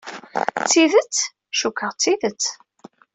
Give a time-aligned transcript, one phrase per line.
[0.61, 1.15] D tidet?
[1.59, 2.43] Cukkeɣ, d tidet.